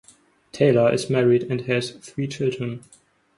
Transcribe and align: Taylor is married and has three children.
Taylor 0.51 0.91
is 0.91 1.11
married 1.11 1.43
and 1.43 1.61
has 1.67 1.91
three 1.91 2.27
children. 2.27 2.83